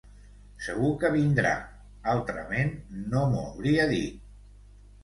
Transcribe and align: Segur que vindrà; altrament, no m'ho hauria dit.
Segur 0.67 0.89
que 1.03 1.11
vindrà; 1.17 1.51
altrament, 2.15 2.75
no 3.13 3.23
m'ho 3.35 3.47
hauria 3.53 3.89
dit. 3.95 4.31